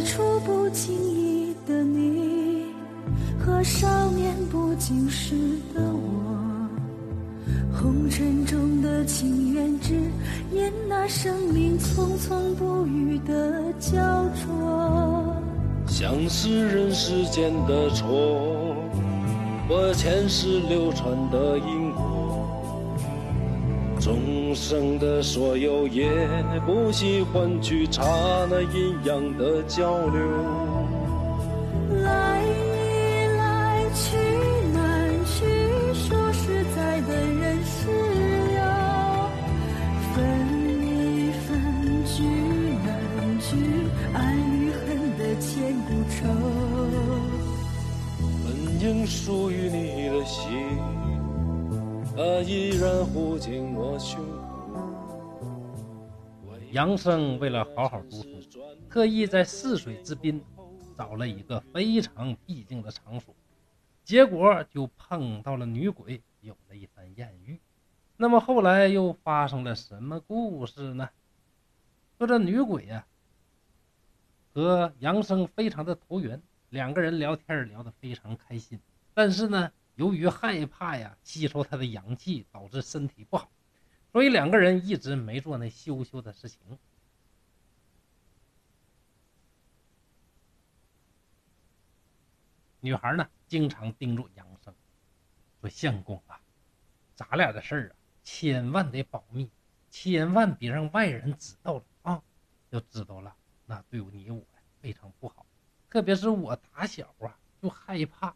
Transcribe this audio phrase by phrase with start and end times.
[0.00, 2.64] 起初不经意的你，
[3.38, 5.34] 和少年不经事
[5.74, 6.70] 的我，
[7.70, 9.92] 红尘中的情缘，只
[10.50, 14.00] 念那生命匆匆不语的焦
[14.42, 15.36] 灼。
[15.86, 18.74] 像是人世间的错，
[19.68, 21.89] 或前世流传的因果。
[24.50, 26.10] 众生的所有也
[26.66, 28.02] 不喜欢去查
[28.50, 30.20] 那阴阳的交流。
[32.02, 32.48] 来一
[33.38, 34.16] 来去
[34.74, 35.46] 难去，
[35.94, 37.78] 说实在的人是
[38.56, 38.60] 有，
[40.16, 40.18] 分
[40.80, 41.46] 离分
[42.04, 42.24] 聚
[42.84, 42.90] 难
[43.38, 43.54] 聚，
[44.12, 46.26] 爱与恨的千古愁。
[48.42, 50.42] 本应属于你的心，
[52.16, 54.39] 它依然护紧我胸口。
[56.72, 58.40] 杨生为了好好读书，
[58.88, 60.40] 特意在泗水之滨
[60.96, 63.34] 找了一个非常僻静的场所，
[64.04, 67.60] 结果就碰到了女鬼，有了一番艳遇。
[68.16, 71.08] 那么后来又发生了什么故事呢？
[72.18, 73.04] 说这女鬼呀、
[74.54, 78.78] 和杨生非常的投缘，两个人聊天聊得非常开心。
[79.12, 83.50] 但是呢，由于害怕呀吸收他的阳气，导致身体不好，
[84.12, 86.58] 所以两个人一直没做那羞羞的事情。
[92.80, 94.74] 女孩呢，经常叮嘱杨生
[95.60, 96.40] 说：“相公啊，
[97.14, 99.50] 咱俩的事儿啊，千万得保密，
[99.90, 102.22] 千万别让外人知道了啊！
[102.70, 103.36] 要知道了，
[103.66, 104.42] 那对你我
[104.80, 105.44] 非常不好。
[105.90, 108.34] 特别是我打小啊就害怕，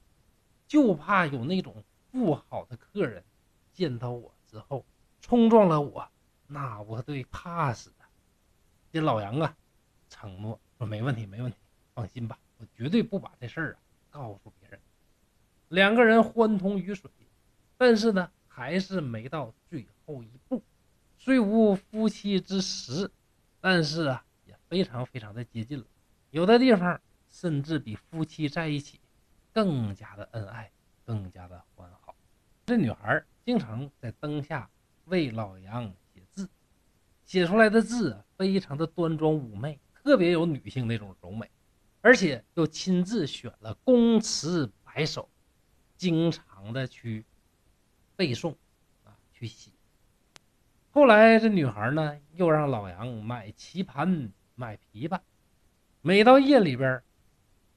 [0.69, 3.25] 就怕有那种不好的客人
[3.73, 4.85] 见到我之后
[5.27, 6.07] 冲撞了我，
[6.47, 8.05] 那我得怕死的。”
[8.93, 9.57] 这老杨啊，
[10.11, 11.57] 承诺说：“没问题，没问题，
[11.95, 13.79] 放心吧，我绝对不把这事儿啊。”
[14.13, 14.79] 告诉别人，
[15.69, 17.11] 两个人欢同于水，
[17.79, 20.63] 但是呢，还是没到最后一步。
[21.17, 23.11] 虽无夫妻之实，
[23.63, 25.87] 但是啊，也非常非常的接近了。
[26.33, 27.01] 有的地方
[27.31, 29.01] 甚至比夫妻在一起
[29.55, 30.71] 更加的恩爱，
[31.07, 32.15] 更加的欢好。
[32.67, 34.71] 这女孩经常在灯下
[35.07, 36.49] 为老杨写字，
[37.25, 41.51] 写出来的字，非常的端庄妩媚，特别有女性那种柔美。
[42.01, 45.29] 而且又亲自选了公词百首，
[45.97, 47.25] 经常的去
[48.15, 48.55] 背诵，
[49.05, 49.71] 啊，去写。
[50.91, 55.21] 后来这女孩呢，又让老杨买棋盘、买琵琶，
[56.03, 57.03] 每到夜里边，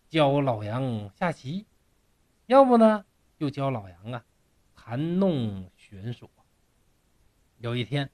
[0.09, 1.65] 教老杨下棋，
[2.47, 3.05] 要不呢，
[3.39, 4.25] 就教老杨啊
[4.75, 6.29] 弹弄弦索。
[7.59, 8.09] 有一天，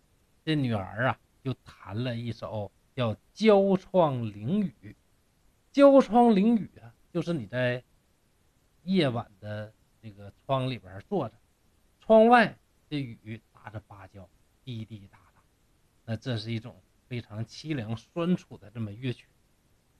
[0.45, 4.73] 这女儿啊，就弹了一首叫《娇窗灵雨》。
[5.71, 7.83] 娇窗灵雨啊，就是你在
[8.83, 11.35] 夜晚的这个窗里边坐着，
[11.99, 12.57] 窗外
[12.89, 14.29] 的雨打着芭蕉，
[14.63, 15.41] 滴滴答答。
[16.05, 19.25] 那这是一种非常凄凉酸楚的这么乐曲。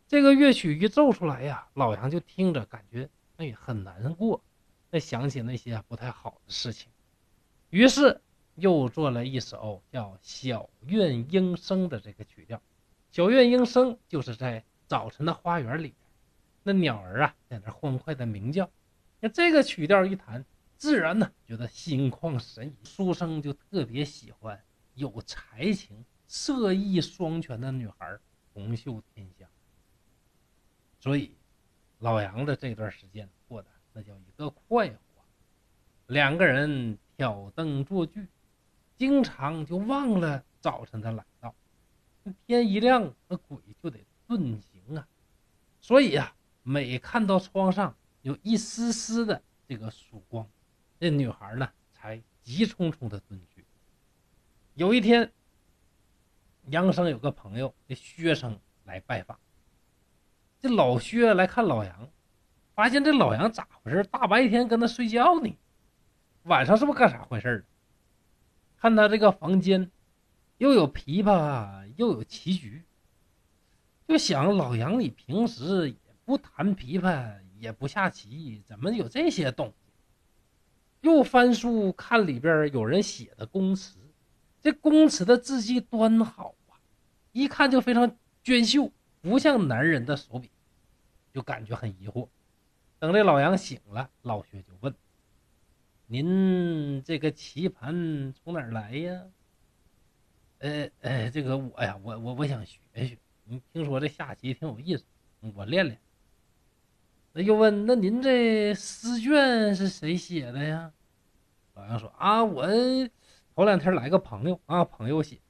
[0.08, 4.42] 这个乐曲一奏出来呀，老杨就听着感觉哎很难过，
[4.90, 6.92] 再想起那些不太好的事情，
[7.72, 8.22] 于是
[8.56, 12.62] 又做了一首叫《小院莺声》的这个曲调。
[13.12, 14.64] 小院莺声就是在。
[14.86, 15.96] 早晨的花园里，
[16.62, 18.69] 那鸟儿啊在那欢快的鸣叫。
[19.19, 20.46] 那这个曲调一弹，
[20.78, 22.75] 自然呢觉得心旷神怡。
[22.84, 24.62] 书生就特别喜欢
[24.94, 28.19] 有才情、色艺双全的女孩，
[28.53, 29.50] 红袖添香。
[31.00, 31.31] 所以，
[32.00, 34.97] 老杨的这段时间过得那叫一个快活。
[36.08, 38.28] 两个人挑灯作剧，
[38.98, 41.54] 经常就忘了早晨的来到。
[42.46, 45.08] 天一亮，那鬼就得遁形啊。
[45.81, 50.48] 所以啊，每看到窗上有一丝丝的这个曙光，
[51.00, 53.66] 这女孩呢才急匆匆的遁去。
[54.76, 55.31] 有一天，
[56.68, 59.38] 杨生有个朋友，这薛生来拜访。
[60.62, 62.10] 这老薛来看老杨，
[62.74, 64.01] 发现这老杨咋回事？
[64.06, 65.57] 大白天跟他睡觉呢，
[66.44, 67.66] 晚上是不是干啥坏事了
[68.83, 69.89] 看他这个房间，
[70.57, 72.83] 又有琵琶，又有棋局。
[74.06, 79.74] 就想老杨，你平时也不弹琵琶，也不下棋，怎么有这些东西？
[81.00, 83.97] 又翻书看里边有人写的公词，
[84.62, 86.75] 这公词的字迹端好啊，
[87.31, 88.91] 一看就非常娟秀，
[89.21, 90.51] 不像男人的手笔，
[91.33, 92.27] 就感觉很疑惑。
[93.00, 94.94] 等这老杨醒了，老薛就问
[96.13, 99.19] ：“您这个棋盘从哪儿来呀
[100.62, 105.04] ？”“呃呃，这个我呀，我我我想学学。”你听说这下棋挺有意思，
[105.56, 106.00] 我练练。
[107.31, 110.94] 那又问，那您这诗卷是谁写的呀？
[111.74, 112.68] 老杨说啊，我
[113.56, 115.42] 头两天来个朋友啊，朋友写。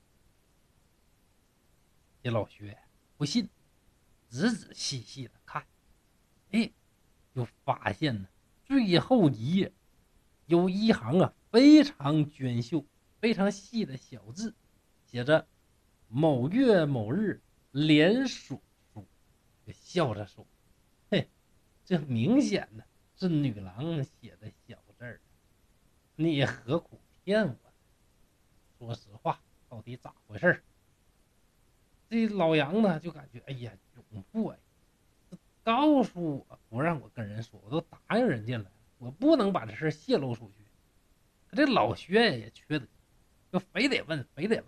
[2.21, 2.77] 这老薛
[3.17, 3.49] 不信，
[4.29, 5.65] 仔仔细细的看，
[6.51, 6.71] 哎，
[7.35, 8.29] 就发现呢，
[8.63, 9.73] 最后一页
[10.53, 12.85] 有一行啊，非常娟秀、
[13.19, 14.53] 非常细的小字，
[15.03, 15.47] 写着
[16.07, 17.41] “某月某日
[17.71, 18.61] 连署”，
[19.65, 20.45] 就笑着说
[21.09, 21.27] ：“嘿，
[21.83, 22.85] 这明显的
[23.15, 25.19] 是女郎写的小字儿，
[26.15, 27.57] 你何苦骗我？
[28.77, 30.63] 说实话，到底咋回事？”
[32.11, 34.59] 这老杨呢，就感觉哎呀，窘迫呀！
[35.63, 38.71] 告诉我不让我跟人说，我都答应人家了，
[39.03, 40.65] 我不能把这事泄露出去。
[41.51, 42.87] 这老薛也缺德，
[43.51, 44.65] 就非得问，非得问，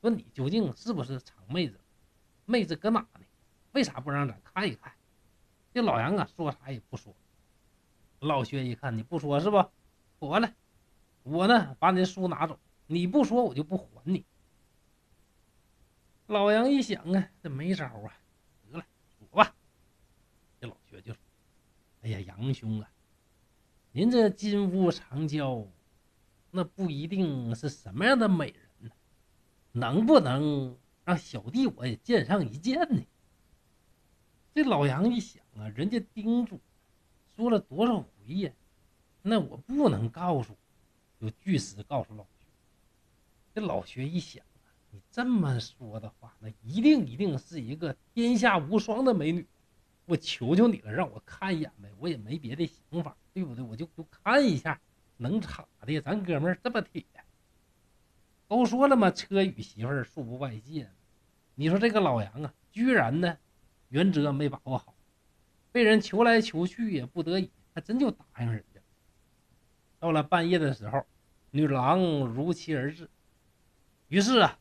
[0.00, 1.78] 说你究竟是不是藏妹子？
[2.46, 3.20] 妹子搁哪呢？
[3.72, 4.90] 为啥不让咱看一看？
[5.74, 7.14] 这老杨啊，说啥也不说。
[8.20, 9.70] 老薛一看你不说是吧？
[10.18, 10.50] 妥了，
[11.22, 14.24] 我呢把你的书拿走，你不说我就不还你。
[16.28, 18.18] 老杨一想啊，这没招啊，
[18.70, 18.86] 得了，
[19.18, 19.54] 说吧。
[20.58, 21.20] 这老薛就说
[22.02, 22.90] ：“哎呀，杨兄啊，
[23.96, 25.66] 您这金屋藏娇，
[26.50, 28.90] 那不一定是什么样的美人呢？
[29.72, 33.02] 能不能让小弟我也见上一见呢？”
[34.54, 36.60] 这老杨一想啊，人家叮嘱
[37.34, 38.52] 说了多少回呀，
[39.22, 40.54] 那我不能告诉，
[41.18, 42.46] 就据实告诉老薛。
[43.54, 44.68] 这老薛一想啊。
[44.90, 49.46] 你这么说的话，那一定一定是一个天下无双的美女。
[50.04, 53.62] 我求求你了，让我看一眼呗，我也没别的想法，对不对？
[53.62, 54.80] 我就就看一下，
[55.18, 56.00] 能咋的？
[56.00, 57.04] 咱哥们这么铁，
[58.48, 60.90] 都说了嘛，车与媳妇儿恕不外借。
[61.54, 63.36] 你说这个老杨啊，居然呢，
[63.90, 64.94] 原则没把握好，
[65.70, 68.80] 被人求来求去也不得已，还真就答应人家。
[69.98, 71.04] 到了半夜的时候，
[71.50, 73.10] 女郎如期而至，
[74.08, 74.58] 于是啊。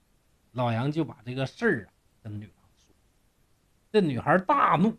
[0.52, 1.92] 老杨就把这个事儿啊
[2.24, 2.94] 跟女郎说，
[3.92, 4.98] 这女孩大怒，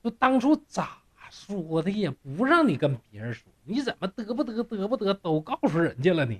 [0.00, 1.01] 说当初咋
[1.32, 6.38] 说的也不让你跟别人说，你怎么得不得得不得都告诉人家了呢？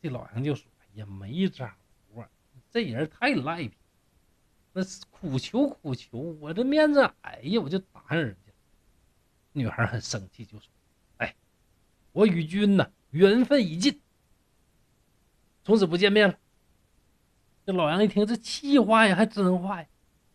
[0.00, 2.30] 这老杨就说：“哎呀，没招啊，
[2.70, 3.72] 这人太赖皮，
[4.72, 8.52] 那苦求苦求，我这面子哎呀，我就答应人家。”
[9.52, 10.68] 女孩很生气，就说
[11.18, 11.34] ：“哎，
[12.12, 14.00] 我与君呢缘分已尽，
[15.64, 16.38] 从此不见面了。”
[17.66, 19.88] 这老杨一听，这气话呀，还真话呀，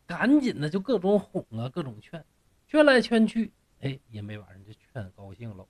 [0.05, 2.25] 赶紧的就各种哄啊，各种劝，
[2.71, 3.51] 劝来劝去，
[3.81, 5.67] 哎，也没把人家劝高兴了。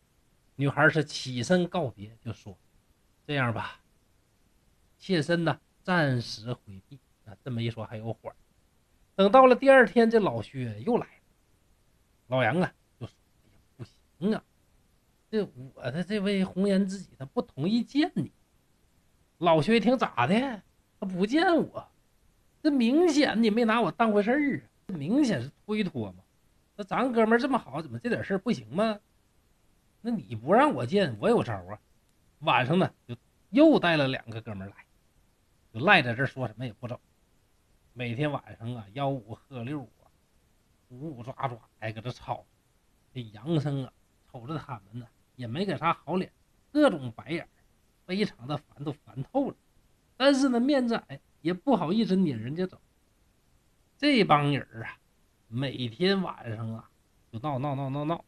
[0.55, 2.55] 女孩是起身告别，就说
[3.25, 3.81] ：“这样吧，
[4.99, 8.31] 妾身呢暂时回避啊。”这么一说还有缓。
[9.15, 11.23] 等到了第二天，这老薛又来了，
[12.27, 13.15] 老杨啊就说：“，
[13.77, 14.43] 不行啊，
[15.31, 15.43] 这
[15.73, 18.31] 我的这位红颜知己他不同意见你。”
[19.39, 20.61] 老薛一听，咋的？
[20.99, 21.91] 他不见我，
[22.61, 24.69] 这明显你没拿我当回事儿啊！
[24.85, 26.23] 这明显是推脱嘛。
[26.83, 28.99] 咱哥们这么好，怎么这点事儿不行吗？
[30.01, 31.79] 那你不让我见，我有招啊！
[32.39, 33.15] 晚上呢，就
[33.49, 34.75] 又带了两个哥们来，
[35.73, 36.99] 就赖在这说什么也不走。
[37.93, 40.09] 每天晚上啊，吆五喝六啊，
[40.89, 42.45] 五五抓抓，还搁这吵。
[43.13, 43.93] 这杨生啊，
[44.31, 46.31] 瞅着他们呢，也没给啥好脸，
[46.71, 47.47] 各种白眼，
[48.05, 49.55] 非常的烦，都烦透了。
[50.17, 52.81] 但是呢，面子矮，也不好意思撵人家走。
[53.97, 54.97] 这帮人啊，
[55.53, 56.89] 每天晚上啊，
[57.29, 58.23] 就闹闹闹闹闹，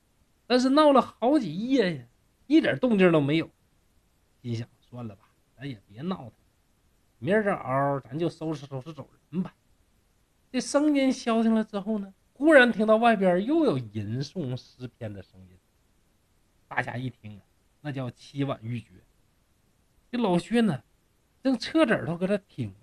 [0.45, 2.05] 但是闹了好几夜呀，
[2.47, 3.49] 一点动静都没有。
[4.41, 5.23] 心想，算了吧，
[5.55, 6.33] 咱也别闹腾，
[7.19, 9.55] 明儿早咱就收拾收拾走人吧。
[10.51, 15.57] 这声音消停了之后呢，忽然听到外边又有吟诵诗篇的声音。
[16.67, 17.41] 大家一听啊，
[17.79, 18.89] 那叫凄婉欲绝。
[20.11, 20.83] 这老薛呢？
[21.41, 22.73] 正侧着耳朵搁这听，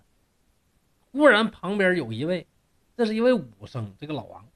[1.13, 2.47] 忽然旁边有一位，
[3.01, 4.47] 这是一位武生，这个老王。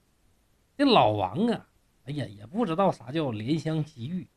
[0.76, 1.66] 这老王啊，
[2.04, 4.28] 哎呀，也不知道啥叫怜香惜玉，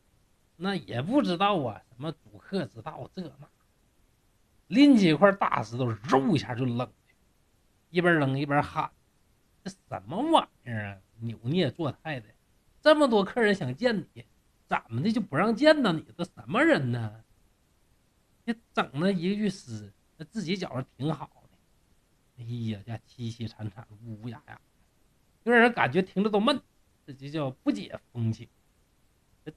[0.56, 3.50] 那也不知道啊什么主客之道这那，
[4.68, 7.16] 拎起一块大石头，肉一下就扔去，
[7.90, 8.90] 一边扔一边喊
[9.62, 10.98] ：“这什么玩意儿啊？
[11.20, 12.30] 扭捏作态的，
[12.82, 14.24] 这么多客人想见你，
[14.68, 16.06] 怎么的就不让见到你？
[16.18, 17.26] 这什么人呢？”
[18.48, 21.37] 这整那一句诗，那自己觉着挺好。
[22.38, 24.62] 哎呀，这凄凄惨惨，呜呜哑哑，
[25.44, 26.62] 就让人感觉听着都闷。
[27.06, 28.48] 这就叫不解风情。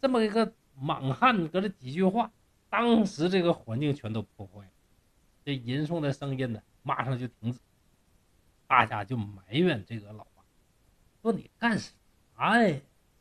[0.00, 2.30] 这么一个莽汉，搁这几句话，
[2.68, 4.72] 当时这个环境全都破坏了。
[5.44, 7.58] 这吟诵的声音呢，马上就停止。
[8.68, 10.44] 大家就埋怨这个老王，
[11.22, 12.80] 说你干啥呀？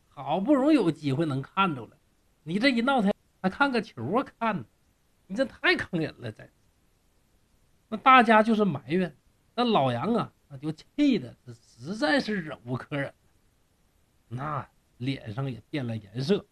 [0.09, 1.97] 好不容易有机会能看着了，
[2.43, 3.11] 你这一闹腾
[3.41, 4.23] 还看个球啊？
[4.37, 4.63] 看，
[5.25, 6.31] 你这太坑人了！
[6.31, 6.47] 这，
[7.87, 9.15] 那大家就是埋怨，
[9.59, 13.13] 那老杨啊，那就气的实在是忍无可忍，
[14.29, 14.65] 那
[14.99, 16.45] 脸上也变了颜色，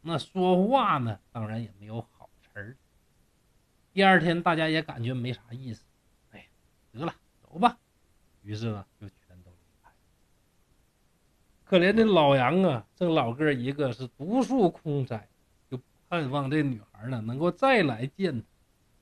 [0.00, 2.76] 那说话呢，当然也没有好词儿。
[3.92, 5.82] 第二天大家也感觉没啥意思，
[6.30, 6.48] 哎，
[6.92, 7.76] 得了，走吧。
[8.42, 9.90] 于是呢，就全都离开。
[11.64, 15.28] 可怜的老杨啊，这老哥一个是独树空宅，
[15.68, 15.76] 就
[16.08, 18.46] 盼望这女孩呢能够再来见他。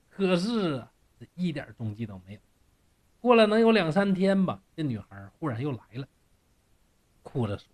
[0.09, 0.83] 可是，
[1.21, 2.41] 这一点踪迹都没有。
[3.23, 6.09] 过了能有两三天吧，这女孩忽然又来了，
[7.23, 7.69] 哭着说：“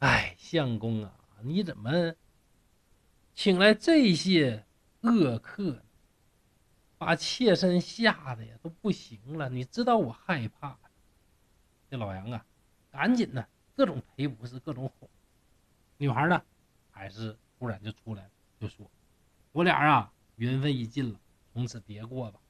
[0.00, 2.12] 哎，相公啊，你怎么
[3.32, 4.66] 请来这些
[5.02, 5.80] 恶客？
[6.98, 9.48] 把妾身吓得呀都不行了。
[9.48, 10.76] 你知道我害怕。”
[11.88, 12.44] 这老杨啊，
[12.90, 13.46] 赶紧呢。
[13.76, 15.08] 各种赔不是，各种哄。
[15.96, 16.42] 女孩呢，
[16.90, 18.84] 还是忽然就出来了，就说
[19.52, 21.20] ：“我俩啊，缘分已尽了，
[21.52, 22.40] 从此别过吧。”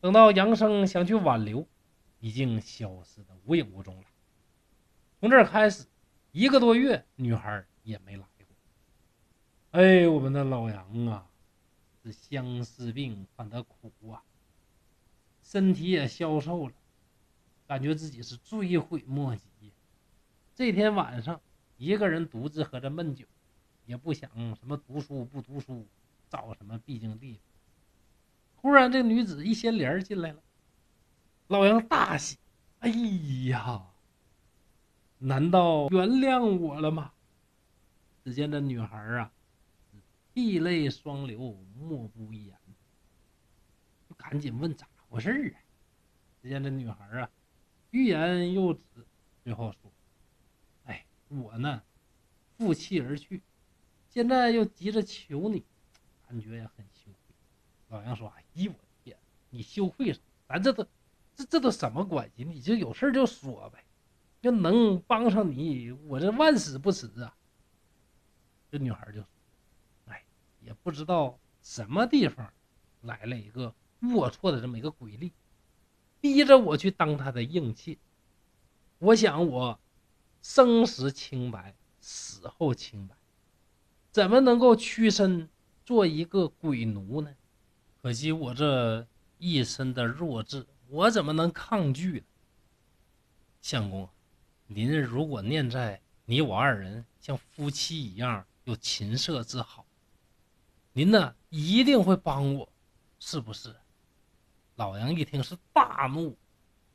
[0.00, 1.66] 等到杨生想去挽留，
[2.20, 4.04] 已经消失的无影无踪了。
[5.18, 5.86] 从这儿开始，
[6.32, 9.80] 一个多月，女孩也没来过。
[9.80, 11.28] 哎，我们的老杨啊，
[12.02, 14.22] 是相思病犯的苦啊，
[15.42, 16.74] 身体也消瘦了，
[17.66, 19.72] 感觉自己是追悔莫及。
[20.54, 21.40] 这天晚上，
[21.76, 23.26] 一个人独自喝着闷酒，
[23.86, 25.86] 也不想什么读书不读书，
[26.28, 27.40] 找什么必经地方。
[28.66, 30.42] 突然，这女子一掀帘进来了，
[31.46, 32.36] 老杨大喜
[32.80, 32.88] ：“哎
[33.48, 33.92] 呀，
[35.18, 37.12] 难道原谅我了吗？”
[38.24, 39.32] 只见这女孩啊，
[40.34, 41.38] 涕泪双流，
[41.78, 42.58] 默不言，
[44.08, 45.62] 就赶紧问咋回事啊？
[46.42, 47.30] 只见这女孩啊，
[47.92, 49.06] 欲言又止，
[49.44, 49.92] 最后说。
[50.86, 51.80] 哎我呢，
[52.58, 53.40] 负气而去，
[54.08, 55.64] 现在又急着求你，
[56.26, 56.84] 感觉也很。
[57.88, 59.16] 老杨说：“哎呦，我天，
[59.50, 60.24] 你羞愧什么？
[60.48, 60.86] 咱这都，
[61.34, 62.44] 这这都什么关系？
[62.44, 63.84] 你就有事就说呗，
[64.40, 67.36] 就能帮上你，我这万死不辞啊。”
[68.70, 69.26] 这女孩就说
[70.06, 70.24] ：“哎，
[70.60, 72.52] 也不知道什么地方
[73.02, 75.32] 来了一个龌龊的这么一个鬼力，
[76.20, 77.98] 逼着我去当他的硬气。
[78.98, 79.78] 我想我。”
[80.42, 83.16] 生时清白，死后清白，
[84.12, 85.48] 怎么能够屈身
[85.84, 87.34] 做一个鬼奴呢？
[88.06, 89.04] 可惜我这
[89.36, 92.26] 一身的弱智，我怎么能抗拒呢？
[93.60, 94.08] 相公，
[94.68, 99.84] 您如果念在你我二人像夫妻一样有琴瑟之好，
[100.92, 102.72] 您呢一定会帮我，
[103.18, 103.74] 是不是？
[104.76, 106.38] 老杨一听是大怒，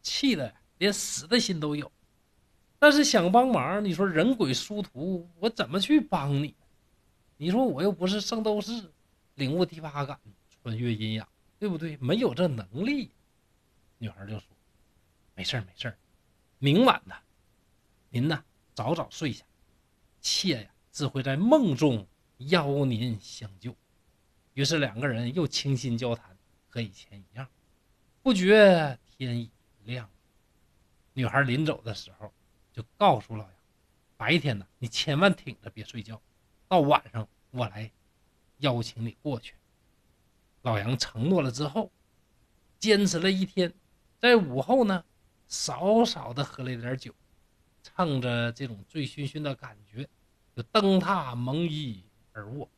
[0.02, 1.92] 气得连死的心都有。
[2.80, 6.56] 但是想帮忙，你说人鬼殊途，我怎么去帮你？
[7.36, 8.90] 你说我又不是圣斗士，
[9.36, 10.18] 领悟第八感，
[10.62, 11.28] 穿越阴阳，
[11.60, 11.98] 对不对？
[11.98, 13.12] 没有这能力。
[13.98, 14.48] 女孩就说
[15.36, 15.98] ：“没事儿，没事儿，
[16.60, 17.16] 明晚呢，
[18.10, 19.46] 您呢早早睡下，
[20.20, 23.76] 妾呀自会在梦中邀您相救。”
[24.54, 26.38] 于是两个人又倾心交谈，
[26.68, 27.48] 和以前一样。
[28.22, 29.50] 不觉天已
[29.86, 30.10] 亮，
[31.14, 32.32] 女孩临走的时候。
[32.74, 33.54] 就告诉老杨，
[34.16, 36.22] 白天呢，你千万挺着别睡觉，
[36.70, 37.92] 到晚上我来
[38.60, 39.56] 邀请你过去。
[40.64, 41.92] 老杨承诺了之后，
[42.80, 43.74] 坚持了一天，
[44.20, 45.04] 在午后呢，
[45.48, 47.14] 少少的喝了点酒，
[47.82, 50.08] 趁着这种醉醺醺的感觉，
[50.56, 52.70] 就蹬踏蒙衣而卧。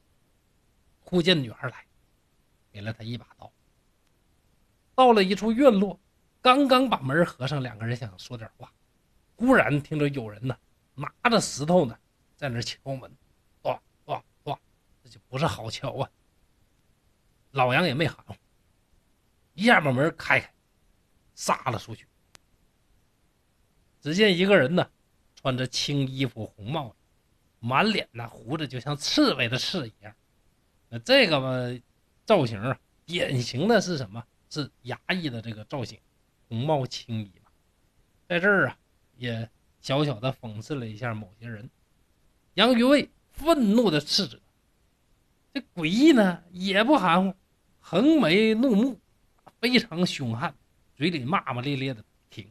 [1.01, 1.85] 忽见女孩来，
[2.71, 3.51] 给了他一把刀。
[4.95, 5.99] 到了一处院落，
[6.41, 8.71] 刚刚把门合上，两个人想说点话。
[9.35, 10.57] 忽然听着有人呢，
[10.95, 11.99] 拿着石头呢，
[12.37, 13.11] 在那敲门，
[13.61, 14.57] 咣咣咣，
[15.03, 16.09] 这就不是好敲啊！
[17.53, 18.23] 老杨也没喊，
[19.53, 20.53] 一下把门开开，
[21.33, 22.05] 杀了出去。
[24.01, 24.87] 只见一个人呢，
[25.33, 26.95] 穿着青衣服红帽子，
[27.59, 30.13] 满脸呢胡子就像刺猬的刺一样。
[30.89, 31.81] 那这个嘛，
[32.25, 34.23] 造型啊，典型的是什么？
[34.49, 35.97] 是衙役的这个造型，
[36.47, 37.49] 红帽青衣嘛，
[38.27, 38.77] 在这儿啊。
[39.15, 39.47] 也
[39.79, 41.69] 小小的讽刺了一下某些人，
[42.55, 44.39] 杨于卫愤怒的斥责
[45.53, 47.37] ：“这诡异呢也不含糊，
[47.85, 48.99] 横眉怒目，
[49.59, 50.55] 非常凶悍，
[50.95, 52.47] 嘴里骂骂咧咧的停。”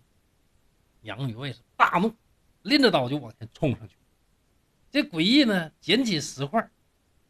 [1.00, 2.14] 杨于卫是大怒，
[2.60, 3.96] 拎着刀就往前冲上去。
[4.90, 6.70] 这诡异呢捡起石块，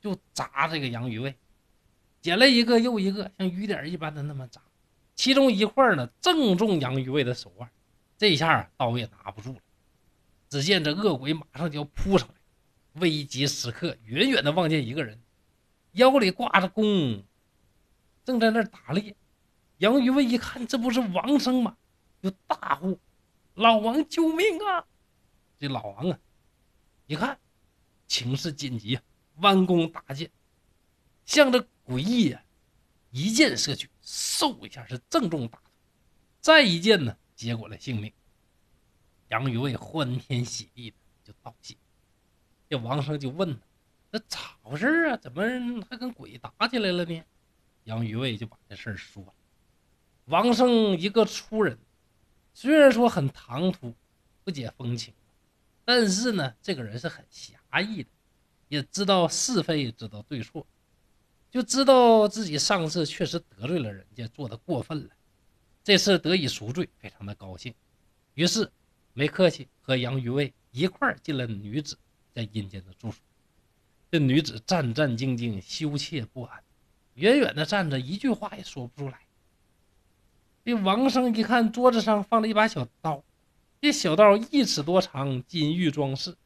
[0.00, 1.36] 就砸这个杨于卫，
[2.20, 4.60] 捡了一个又一个，像雨点一般的那么砸。
[5.14, 7.70] 其中一块呢正中杨于卫的手腕。
[8.18, 9.60] 这下刀也拿不住了，
[10.48, 12.34] 只见这恶鬼马上就要扑上来，
[13.00, 15.20] 危急时刻，远远的望见一个人，
[15.92, 17.24] 腰里挂着弓，
[18.24, 19.14] 正在那儿打猎。
[19.78, 21.76] 杨于卫一看，这不是王生吗？
[22.22, 22.96] 就大呼
[23.54, 24.86] ：“老王救命啊！”
[25.58, 26.18] 这老王啊，
[27.06, 27.36] 一看
[28.06, 29.02] 情势紧急啊，
[29.38, 30.30] 弯弓搭箭，
[31.24, 32.40] 向着鬼异啊
[33.10, 35.72] 一箭射去，嗖一下是正中大腿，
[36.40, 38.12] 再一箭呢，结果了性命。
[39.30, 41.76] 杨于卫欢天喜地的就道谢，
[42.68, 43.66] 这王生就问他
[44.12, 45.16] ：“这咋回事啊？
[45.16, 45.42] 怎么
[45.90, 47.20] 还跟鬼打起来了呢？”
[47.84, 49.32] 杨于卫就把这事儿说了。
[50.26, 51.78] 王胜一个粗人，
[52.54, 53.94] 虽然说很唐突、
[54.44, 55.12] 不解风情，
[55.84, 58.08] 但是呢，这个人是很侠义的，
[58.68, 60.66] 也知道是非，知道对错，
[61.50, 65.10] 就知道自己上次确实得罪了人家，做的过分了，
[65.82, 67.74] 这次得以赎罪，非常的高兴，
[68.34, 68.70] 于是。
[69.14, 71.98] 没客气，和杨于卫一块儿进了女子
[72.34, 73.20] 在阴间的住所。
[74.10, 76.64] 这女子战战兢兢，羞怯不安，
[77.14, 79.20] 远远的站着，一句话也说不出来。
[80.64, 83.22] 这王生一看桌子上放了一把小刀，
[83.80, 86.36] 这小刀一尺多长，金玉装饰，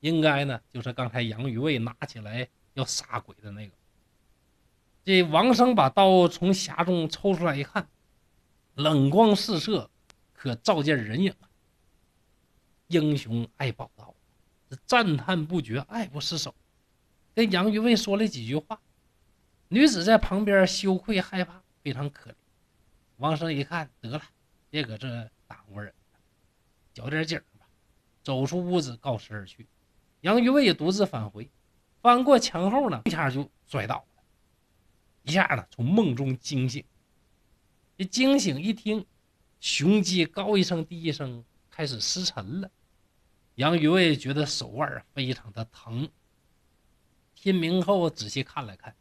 [0.00, 3.72] 应该呢就是刚才杨于卫拿起来要杀鬼的那个。
[5.04, 7.88] 这王生把刀从匣中抽出来一看，
[8.74, 9.88] 冷光四射，
[10.34, 11.34] 可照见人影。
[12.88, 14.12] 英雄爱宝刀，
[14.84, 16.52] 赞叹不绝，爱不释手。
[17.34, 18.80] 跟杨于卫说了几句话，
[19.72, 22.34] 女子在旁边羞愧害怕，非常可怜。
[23.18, 24.22] 王生一看，得了，
[24.68, 26.18] 别搁这耽误人了，
[26.92, 27.68] 交点景吧。
[28.24, 29.68] 走出屋子，告辞而去。
[30.22, 31.48] 杨于卫也独自返回，
[32.02, 34.22] 翻过墙后呢，一下就摔倒了，
[35.22, 36.84] 一下呢从梦中惊醒。
[37.96, 39.06] 一惊醒一听，
[39.60, 42.68] 雄鸡高一声低一声，开始失沉了。
[43.54, 46.10] 杨于卫觉得手腕非常的疼，
[47.36, 48.96] 天明后仔细看了看，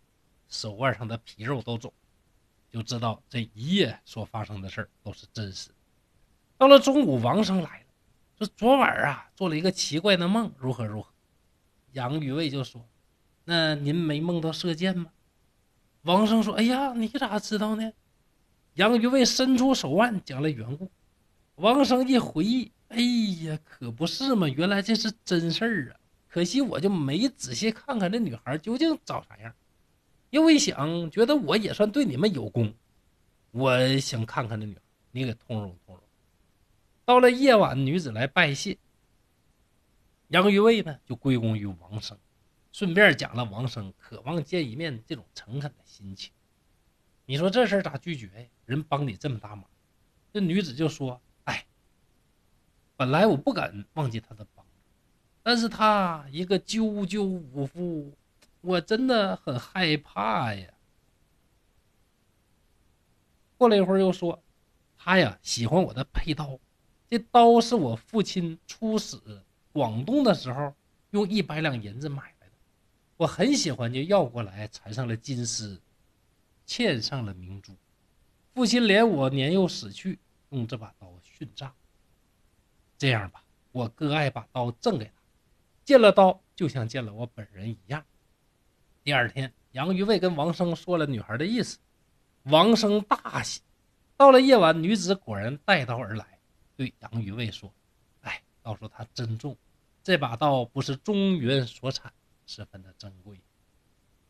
[0.49, 1.93] 手腕上的皮肉都肿，
[2.69, 5.69] 就知道这一夜所发生的事儿都是真实。
[6.57, 7.85] 到了中午，王生来了，
[8.37, 11.09] 说昨晚啊做了一个奇怪的梦，如何如何。
[11.93, 12.85] 杨于卫就说
[13.45, 15.11] ：“那您没梦到射箭吗？”
[16.03, 17.93] 王生说：“哎呀，你咋知道呢？”
[18.75, 20.91] 杨于卫伸出手腕讲了缘故，
[21.55, 22.71] 王生一回忆。
[22.89, 22.97] 哎
[23.43, 24.47] 呀，可不是嘛！
[24.47, 25.99] 原来这是真事儿啊！
[26.27, 29.53] 可惜我就没仔细看看这女孩究竟长啥样。
[30.29, 32.73] 又一想，觉得我也算对你们有功，
[33.51, 36.03] 我想看看这女孩，你给通融通融。
[37.05, 38.77] 到了夜晚，女子来拜谢，
[40.27, 42.17] 杨于卫呢就归功于王生，
[42.71, 46.31] 顺便讲了王生渴望见一面这种诚恳的心情。
[47.25, 48.47] 你说这事儿咋拒绝呀？
[48.65, 49.65] 人帮你这么大忙，
[50.31, 51.21] 这女子就说。
[51.45, 51.65] 哎
[52.95, 54.71] 本来我不敢忘记他的帮助，
[55.41, 58.13] 但是他一个赳赳武夫，
[58.61, 60.73] 我真的很害怕呀。
[63.57, 64.41] 过了一会儿又说，
[64.97, 66.59] 他呀喜欢我的佩刀，
[67.07, 69.17] 这刀是我父亲出使
[69.71, 70.73] 广东的时候
[71.11, 72.53] 用一百两银子买来的，
[73.17, 75.81] 我很喜欢，就要过来，缠上了金丝，
[76.67, 77.73] 嵌上了明珠。
[78.53, 80.19] 父亲怜我年幼死去，
[80.49, 81.73] 用这把刀殉葬。
[82.97, 85.11] 这样吧，我割爱把刀赠给他，
[85.85, 88.05] 见了刀就像见了我本人一样。
[89.09, 91.79] 第二天，杨于卫跟王生说了女孩的意思，
[92.43, 93.59] 王生大喜。
[94.15, 96.37] 到了夜晚，女子果然带刀而来，
[96.75, 97.73] 对杨于卫说
[98.21, 99.57] ：“哎，告诉他珍重，
[100.03, 102.13] 这把刀不是中原所产，
[102.45, 103.41] 十分的珍贵。”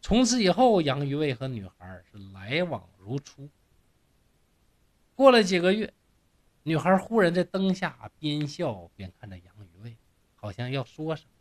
[0.01, 3.49] 从此以后，杨于卫和女孩是来往如初。
[5.13, 5.93] 过了几个月。
[6.63, 9.97] 女孩忽然在灯下边笑边看着杨于卫，
[10.35, 11.31] 好像要说什么，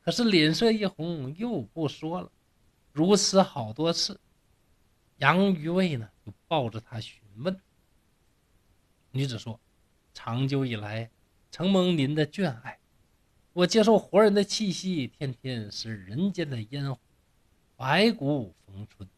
[0.00, 2.32] 可是脸色一红，又不说了。
[2.92, 4.20] 如此好多次，
[5.18, 7.60] 杨于卫呢就抱着她询问。
[9.10, 9.58] 女子说
[10.14, 11.10] ：“长久以来，
[11.50, 12.78] 承蒙您的眷爱，
[13.52, 17.00] 我接受活人的气息，天天是人间的烟火，
[17.76, 19.08] 白骨逢春。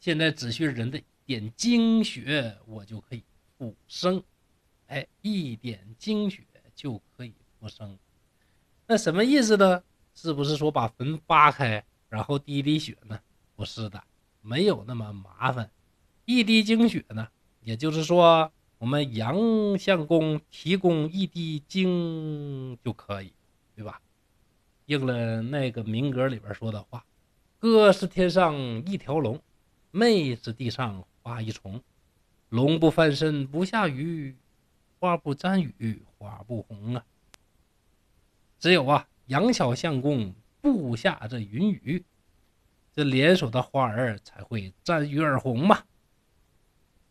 [0.00, 3.22] 现在只需人的一点精血，我就可以
[3.56, 4.22] 复生。”
[4.88, 6.42] 哎，一点精血
[6.74, 7.98] 就可以复生，
[8.86, 9.82] 那什么意思呢？
[10.14, 11.82] 是不是说把坟扒开，
[12.14, 13.18] 然后滴滴血呢？
[13.56, 14.00] 不是的，
[14.40, 15.68] 没有那么麻烦。
[16.26, 17.26] 一滴精血呢，
[17.60, 23.32] 也就是说，我们杨相公提供一滴精就可以，
[23.74, 24.00] 对吧？
[24.86, 27.04] 应了那个民歌里边说的话
[27.58, 28.54] ：“哥是天上
[28.86, 29.42] 一条龙，
[29.90, 31.82] 妹是地上花一虫，
[32.50, 34.36] 龙不翻身不下雨。”
[35.00, 37.04] 花不沾雨，花不红啊！
[38.60, 40.32] 只有啊，杨小相公
[40.64, 42.02] 布下这云雨，
[42.90, 45.84] 这联手的花儿才会战于而红嘛。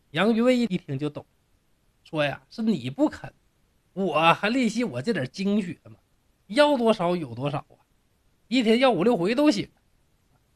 [0.10, 1.24] 杨于卫一听就懂，
[2.04, 3.32] 说呀，是你不肯，
[3.94, 5.98] 我还利息我这点精血吗？
[6.48, 7.78] 要多少有多少啊，
[8.48, 9.70] 一天要五六回都行。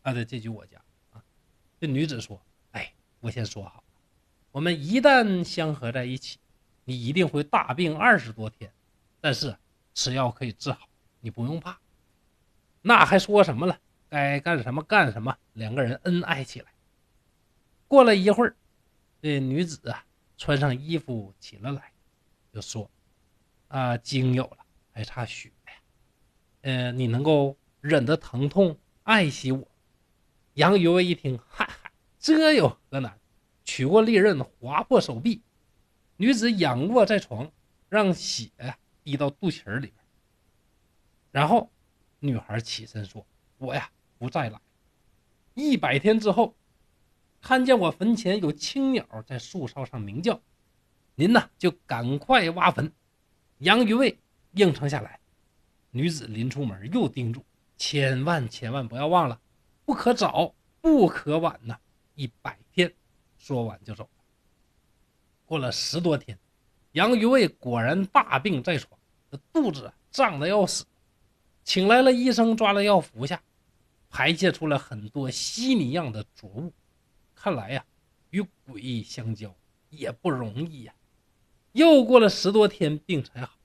[0.01, 0.81] 啊，对，这句我家
[1.11, 1.23] 啊。
[1.79, 2.41] 这女子说
[2.73, 3.83] ：“哎，我先说好，
[4.51, 6.39] 我们一旦相合在一起，
[6.83, 8.73] 你一定会大病二十多天，
[9.21, 9.55] 但是
[9.93, 11.79] 吃药可以治好，你不用怕。”
[12.87, 13.77] 那还说什么了？
[14.07, 16.67] 该干什么干什么，两个人恩爱起来。
[17.85, 18.55] 过了一会儿。
[19.21, 20.05] 这女子啊，
[20.37, 21.91] 穿上衣服起了来，
[22.53, 22.89] 就说
[23.67, 24.59] ：“啊，经有了，
[24.93, 25.73] 还差血呀。
[26.61, 29.67] 呃，你能够忍得疼痛，爱惜我。”
[30.55, 33.19] 杨于卫一听，嗨嗨，这有何难？
[33.65, 35.41] 取过利刃，划破手臂。
[36.15, 37.51] 女子仰卧在床，
[37.89, 38.49] 让血
[39.03, 39.93] 滴到肚脐里边。
[41.31, 41.69] 然后，
[42.19, 43.25] 女孩起身说
[43.57, 44.59] ：“我呀，不再来。
[45.53, 46.55] 一百天之后。”
[47.39, 50.41] 看见我坟前有青鸟在树梢上鸣叫，
[51.13, 52.91] 您呢就赶快挖坟。
[53.59, 54.17] 杨于卫
[54.53, 55.19] 应承下来。
[55.91, 57.45] 女子临出门又叮嘱：
[57.77, 59.39] 千万千万不要忘了，
[59.85, 61.79] 不可早，不可晚呐！
[62.15, 62.91] 一百天。
[63.37, 64.23] 说完就走了。
[65.45, 66.37] 过了十多天，
[66.93, 68.99] 杨于卫果然大病在床，
[69.31, 70.83] 这肚子胀得要死，
[71.67, 73.43] 请来了医生，抓了药服下，
[74.09, 76.71] 排泄出了很多稀泥样的浊物。
[77.35, 77.83] 看来呀，
[78.29, 79.53] 与鬼相交
[79.89, 80.93] 也不容易呀。
[81.73, 83.57] 又过了十多天，病才好。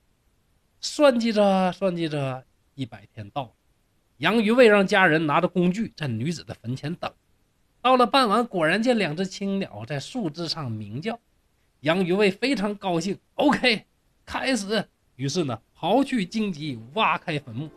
[0.80, 3.52] 算计着算计着，一百天到了。
[4.16, 7.08] 杨于卫让家人拿着工具在女子的坟前等。
[7.80, 11.20] 到了傍晚，果然见两只青鸟在树枝上鸣叫。
[11.82, 13.86] 杨于卫非常高兴，OK，
[14.26, 14.88] 开始。
[15.14, 17.70] 于是呢，刨去荆棘，挖开坟墓，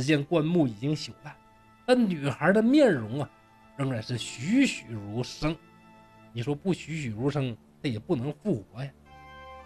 [0.00, 1.36] 只见棺木已经朽烂，
[1.84, 3.28] 但女孩的面容啊。
[3.76, 5.54] 仍然是栩栩如生，
[6.32, 8.90] 你说不栩栩如生，她也不能复活呀。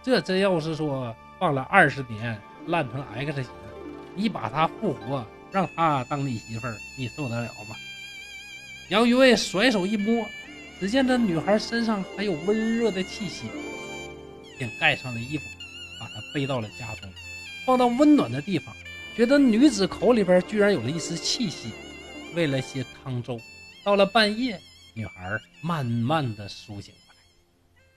[0.03, 3.53] 这真要是说放了二十年烂成 X 型，
[4.17, 7.77] 你把她复活，让她当你媳妇儿，你受得了吗？
[8.89, 10.27] 杨于卫甩手一摸，
[10.81, 13.47] 只见这女孩身上还有温热的气息，
[14.59, 15.45] 便盖上了衣服，
[16.01, 17.09] 把她背到了家中，
[17.65, 18.75] 放到温暖的地方。
[19.15, 21.71] 觉得女子口里边居然有了一丝气息，
[22.35, 23.41] 喂了些汤粥。
[23.85, 24.61] 到了半夜，
[24.93, 27.21] 女孩慢慢的苏醒过来。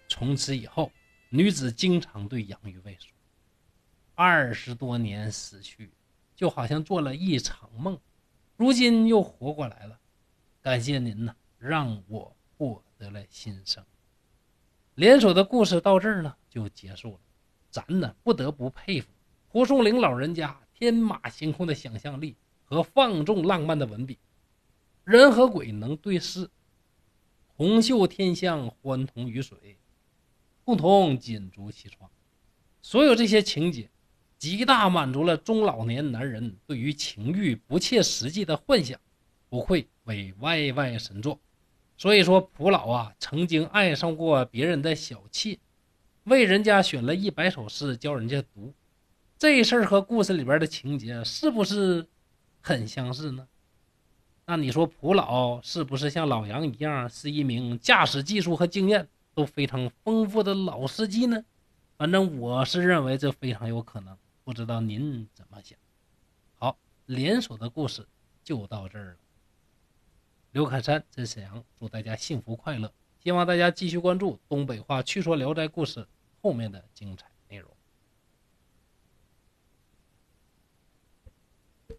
[0.08, 0.92] 从此以后，
[1.30, 3.10] 女子经常对杨于卫说
[4.14, 5.90] ：“二十多年死去，
[6.36, 8.00] 就好像做了一场梦，
[8.56, 9.98] 如今又活过来了。
[10.62, 13.84] 感谢您呐，让我获得了新生。”
[14.94, 17.20] 联手的故事到这儿呢就结束了。
[17.72, 19.08] 咱呢不得不佩服
[19.50, 24.20] 蒲松龄老人家天马行空的想象力和放纵浪漫的文笔。
[25.04, 26.48] 人和鬼能对视，
[27.48, 29.80] 红袖添香，欢同雨水，
[30.64, 32.08] 共同锦足起床。
[32.84, 33.90] 所有这些情节，
[34.38, 39.00] 极大满足了中老年男人对于情欲不切实际的幻想，
[39.50, 41.40] 不愧为歪歪神作。
[41.98, 45.58] 所以说，蒲老啊，曾经爱上过别人的小妾，
[46.26, 48.76] 为人家选了一百首诗教人家读。
[49.40, 52.08] 这事儿和故事里边的情节是不是
[52.62, 53.48] 很相似呢？
[54.46, 61.44] 那你说蒲老是不是像老杨一样，是一名驾驶技术和经验都非常丰富的老司机呢？
[61.98, 65.78] 反正我是认为这非常有可能，不知道您怎么想？
[66.56, 68.08] 好，连锁的故事
[68.44, 69.18] 就到这儿了。
[70.52, 72.92] 刘凯山真沈阳，祝大家幸福快乐，
[73.24, 76.08] 希望大家继续关注东北话趣说聊斋故事
[76.42, 77.26] 后面的精彩。